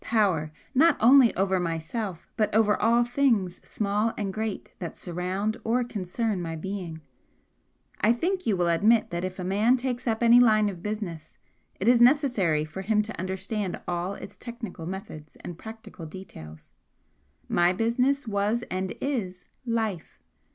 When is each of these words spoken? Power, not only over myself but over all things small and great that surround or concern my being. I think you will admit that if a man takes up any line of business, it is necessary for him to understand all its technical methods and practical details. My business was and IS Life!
Power, 0.17 0.51
not 0.73 0.97
only 0.99 1.31
over 1.35 1.59
myself 1.59 2.27
but 2.35 2.51
over 2.55 2.75
all 2.81 3.05
things 3.05 3.61
small 3.63 4.15
and 4.17 4.33
great 4.33 4.73
that 4.79 4.97
surround 4.97 5.57
or 5.63 5.83
concern 5.83 6.41
my 6.41 6.55
being. 6.55 7.01
I 7.99 8.11
think 8.11 8.47
you 8.47 8.57
will 8.57 8.67
admit 8.67 9.11
that 9.11 9.23
if 9.23 9.37
a 9.37 9.43
man 9.43 9.77
takes 9.77 10.07
up 10.07 10.23
any 10.23 10.39
line 10.39 10.69
of 10.69 10.81
business, 10.81 11.37
it 11.79 11.87
is 11.87 12.01
necessary 12.01 12.65
for 12.65 12.81
him 12.81 13.03
to 13.03 13.19
understand 13.19 13.79
all 13.87 14.15
its 14.15 14.37
technical 14.37 14.87
methods 14.87 15.35
and 15.41 15.59
practical 15.59 16.07
details. 16.07 16.73
My 17.47 17.71
business 17.71 18.27
was 18.27 18.63
and 18.71 18.95
IS 19.01 19.45
Life! 19.67 20.17